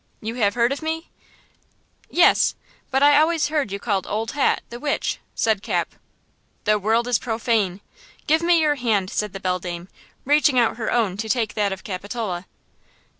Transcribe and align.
"You 0.19 0.33
have 0.33 0.55
heard 0.55 0.71
of 0.71 0.81
me?" 0.81 1.11
"Yes, 2.09 2.55
but 2.89 3.03
I 3.03 3.19
always 3.19 3.49
heard 3.49 3.71
you 3.71 3.77
called 3.77 4.07
Old 4.07 4.31
Hat, 4.31 4.61
the 4.71 4.79
Witch," 4.79 5.19
said 5.35 5.61
Cap. 5.61 5.93
"The 6.63 6.79
world 6.79 7.07
is 7.07 7.19
profane–give 7.19 8.41
me 8.41 8.59
your 8.59 8.73
hand!" 8.81 9.11
said 9.11 9.31
the 9.31 9.39
beldame, 9.39 9.89
reaching 10.25 10.57
out 10.57 10.77
her 10.77 10.91
own 10.91 11.17
to 11.17 11.29
take 11.29 11.53
that 11.53 11.71
of 11.71 11.83
Capitola. 11.83 12.47